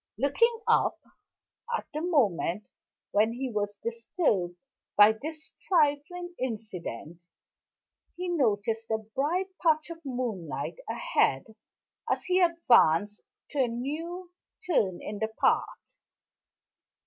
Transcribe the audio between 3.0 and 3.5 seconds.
when